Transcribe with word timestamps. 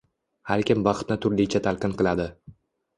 Har 0.51 0.63
kim 0.69 0.87
baxtni 0.89 1.19
turlicha 1.27 1.65
talqin 1.69 1.97
qiladi. 2.03 2.31